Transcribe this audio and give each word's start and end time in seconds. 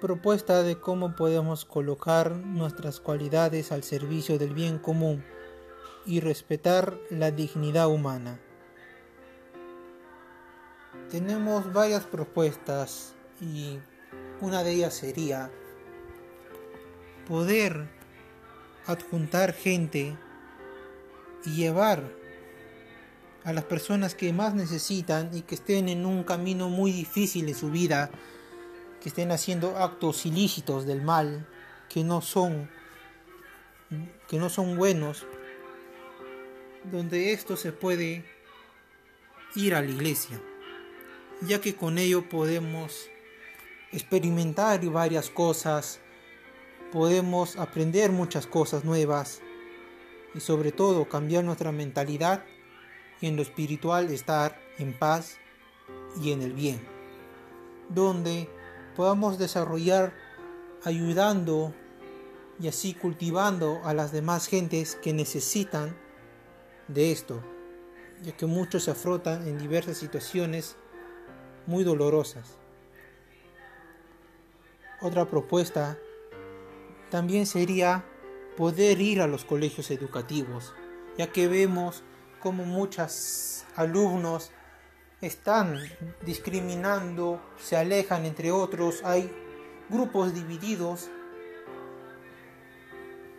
propuesta 0.00 0.62
de 0.62 0.78
cómo 0.78 1.16
podemos 1.16 1.64
colocar 1.64 2.32
nuestras 2.32 3.00
cualidades 3.00 3.72
al 3.72 3.82
servicio 3.82 4.38
del 4.38 4.52
bien 4.52 4.78
común 4.78 5.24
y 6.04 6.20
respetar 6.20 6.98
la 7.10 7.30
dignidad 7.30 7.88
humana. 7.88 8.38
Tenemos 11.10 11.72
varias 11.72 12.04
propuestas 12.04 13.14
y 13.40 13.78
una 14.40 14.62
de 14.62 14.72
ellas 14.72 14.94
sería 14.94 15.50
poder 17.26 17.88
adjuntar 18.86 19.52
gente 19.52 20.16
y 21.44 21.50
llevar 21.54 22.02
a 23.44 23.52
las 23.52 23.64
personas 23.64 24.14
que 24.14 24.32
más 24.32 24.54
necesitan 24.54 25.30
y 25.32 25.42
que 25.42 25.54
estén 25.54 25.88
en 25.88 26.04
un 26.04 26.24
camino 26.24 26.68
muy 26.68 26.92
difícil 26.92 27.48
en 27.48 27.54
su 27.54 27.70
vida, 27.70 28.10
estén 29.06 29.30
haciendo 29.30 29.76
actos 29.78 30.26
ilícitos 30.26 30.84
del 30.84 31.02
mal, 31.02 31.46
que 31.88 32.02
no 32.02 32.20
son 32.20 32.68
que 34.28 34.38
no 34.38 34.48
son 34.48 34.76
buenos, 34.76 35.24
donde 36.90 37.32
esto 37.32 37.56
se 37.56 37.70
puede 37.72 38.24
ir 39.54 39.74
a 39.76 39.80
la 39.80 39.88
iglesia, 39.88 40.40
ya 41.42 41.60
que 41.60 41.76
con 41.76 41.98
ello 41.98 42.28
podemos 42.28 43.08
experimentar 43.92 44.84
varias 44.86 45.30
cosas, 45.30 46.00
podemos 46.92 47.56
aprender 47.56 48.10
muchas 48.10 48.48
cosas 48.48 48.84
nuevas 48.84 49.40
y 50.34 50.40
sobre 50.40 50.72
todo 50.72 51.08
cambiar 51.08 51.44
nuestra 51.44 51.70
mentalidad 51.70 52.44
y 53.20 53.28
en 53.28 53.36
lo 53.36 53.42
espiritual 53.42 54.10
estar 54.10 54.60
en 54.78 54.92
paz 54.92 55.38
y 56.20 56.32
en 56.32 56.42
el 56.42 56.52
bien, 56.52 56.80
donde 57.88 58.48
podamos 58.96 59.38
desarrollar 59.38 60.14
ayudando 60.82 61.74
y 62.58 62.68
así 62.68 62.94
cultivando 62.94 63.82
a 63.84 63.92
las 63.92 64.10
demás 64.10 64.46
gentes 64.46 64.96
que 64.96 65.12
necesitan 65.12 65.94
de 66.88 67.12
esto, 67.12 67.42
ya 68.22 68.32
que 68.34 68.46
muchos 68.46 68.84
se 68.84 68.92
afrontan 68.92 69.46
en 69.46 69.58
diversas 69.58 69.98
situaciones 69.98 70.76
muy 71.66 71.84
dolorosas. 71.84 72.56
Otra 75.02 75.26
propuesta 75.26 75.98
también 77.10 77.44
sería 77.44 78.04
poder 78.56 79.00
ir 79.02 79.20
a 79.20 79.26
los 79.26 79.44
colegios 79.44 79.90
educativos, 79.90 80.72
ya 81.18 81.26
que 81.30 81.48
vemos 81.48 82.02
como 82.40 82.64
muchos 82.64 83.64
alumnos 83.74 84.52
están 85.20 85.78
discriminando, 86.24 87.40
se 87.58 87.76
alejan 87.76 88.24
entre 88.24 88.52
otros, 88.52 89.02
hay 89.04 89.30
grupos 89.88 90.34
divididos 90.34 91.08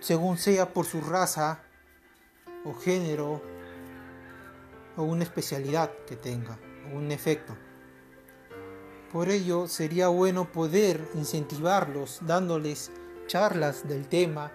según 0.00 0.38
sea 0.38 0.72
por 0.72 0.86
su 0.86 1.00
raza 1.00 1.62
o 2.64 2.74
género 2.74 3.42
o 4.96 5.02
una 5.02 5.24
especialidad 5.24 5.90
que 6.06 6.16
tenga 6.16 6.58
o 6.92 6.96
un 6.96 7.10
efecto. 7.10 7.56
Por 9.12 9.28
ello 9.28 9.66
sería 9.66 10.08
bueno 10.08 10.52
poder 10.52 11.08
incentivarlos 11.14 12.20
dándoles 12.22 12.90
charlas 13.26 13.88
del 13.88 14.08
tema 14.08 14.52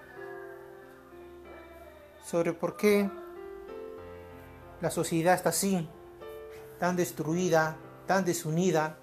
sobre 2.24 2.54
por 2.54 2.78
qué 2.78 3.10
la 4.80 4.90
sociedad 4.90 5.36
está 5.36 5.50
así, 5.50 5.90
tan 6.82 6.96
destruida, 6.96 7.78
tan 8.08 8.26
desunida, 8.26 8.98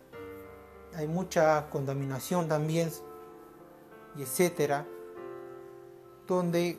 hay 0.96 1.06
mucha 1.06 1.70
contaminación 1.70 2.48
también, 2.48 2.90
y 4.16 4.22
etcétera, 4.22 4.84
donde, 6.26 6.76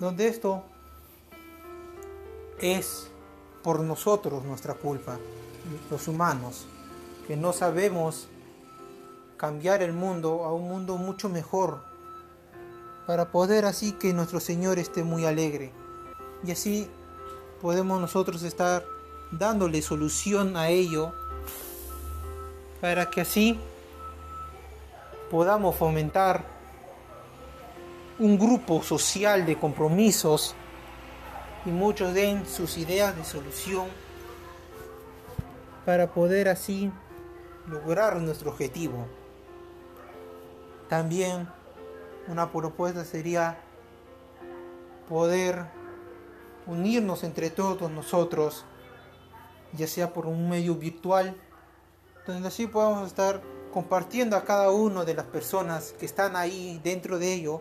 donde 0.00 0.26
esto 0.26 0.64
es 2.58 3.12
por 3.62 3.78
nosotros 3.78 4.42
nuestra 4.42 4.74
culpa, 4.74 5.20
los 5.88 6.08
humanos, 6.08 6.66
que 7.28 7.36
no 7.36 7.52
sabemos 7.52 8.26
cambiar 9.36 9.82
el 9.82 9.92
mundo 9.92 10.44
a 10.44 10.52
un 10.52 10.68
mundo 10.68 10.96
mucho 10.96 11.28
mejor, 11.28 11.84
para 13.06 13.30
poder 13.30 13.66
así 13.66 13.92
que 13.92 14.12
nuestro 14.12 14.40
Señor 14.40 14.80
esté 14.80 15.04
muy 15.04 15.26
alegre, 15.26 15.70
y 16.42 16.50
así 16.50 16.90
podemos 17.62 18.00
nosotros 18.00 18.42
estar 18.42 18.97
dándole 19.30 19.82
solución 19.82 20.56
a 20.56 20.68
ello 20.68 21.12
para 22.80 23.10
que 23.10 23.20
así 23.20 23.58
podamos 25.30 25.76
fomentar 25.76 26.44
un 28.18 28.38
grupo 28.38 28.82
social 28.82 29.46
de 29.46 29.58
compromisos 29.58 30.54
y 31.64 31.70
muchos 31.70 32.14
den 32.14 32.46
sus 32.46 32.78
ideas 32.78 33.16
de 33.16 33.24
solución 33.24 33.86
para 35.84 36.08
poder 36.08 36.48
así 36.48 36.90
lograr 37.68 38.16
nuestro 38.16 38.50
objetivo. 38.50 39.06
También 40.88 41.48
una 42.28 42.50
propuesta 42.50 43.04
sería 43.04 43.58
poder 45.08 45.66
unirnos 46.66 47.24
entre 47.24 47.50
todos 47.50 47.90
nosotros, 47.90 48.64
ya 49.72 49.86
sea 49.86 50.12
por 50.12 50.26
un 50.26 50.48
medio 50.48 50.74
virtual, 50.74 51.36
donde 52.26 52.48
así 52.48 52.66
podamos 52.66 53.06
estar 53.06 53.42
compartiendo 53.72 54.36
a 54.36 54.44
cada 54.44 54.70
uno 54.70 55.04
de 55.04 55.14
las 55.14 55.26
personas 55.26 55.92
que 55.98 56.06
están 56.06 56.36
ahí 56.36 56.80
dentro 56.82 57.18
de 57.18 57.34
ello, 57.34 57.60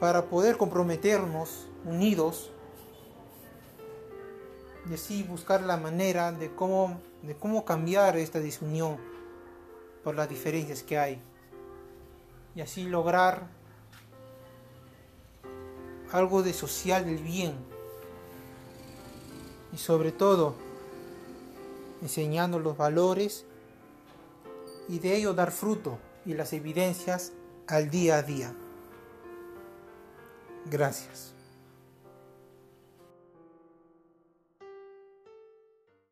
para 0.00 0.24
poder 0.26 0.56
comprometernos 0.56 1.68
unidos 1.84 2.50
y 4.90 4.94
así 4.94 5.22
buscar 5.22 5.62
la 5.62 5.76
manera 5.76 6.32
de 6.32 6.52
cómo, 6.54 7.00
de 7.22 7.36
cómo 7.36 7.64
cambiar 7.64 8.16
esta 8.16 8.40
disunión 8.40 8.98
por 10.02 10.16
las 10.16 10.28
diferencias 10.28 10.82
que 10.82 10.98
hay. 10.98 11.22
Y 12.54 12.60
así 12.60 12.84
lograr 12.84 13.46
algo 16.10 16.42
de 16.42 16.52
social 16.52 17.04
del 17.04 17.22
bien. 17.22 17.54
Y 19.72 19.78
sobre 19.78 20.12
todo 20.12 20.56
enseñando 22.02 22.58
los 22.58 22.76
valores 22.76 23.46
y 24.88 24.98
de 24.98 25.16
ello 25.16 25.32
dar 25.32 25.52
fruto 25.52 25.98
y 26.26 26.34
las 26.34 26.52
evidencias 26.52 27.32
al 27.68 27.90
día 27.90 28.16
a 28.16 28.22
día. 28.22 28.54
Gracias. 30.66 31.32